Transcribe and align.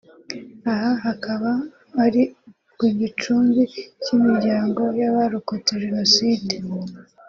Aha 0.71 0.91
hakaba 1.05 1.51
ari 2.03 2.23
ku 2.77 2.85
gicumbi 2.99 3.61
cy’ 4.03 4.09
imiryango 4.15 4.81
y’abarokotse 4.99 5.71
Jenoside 5.83 6.55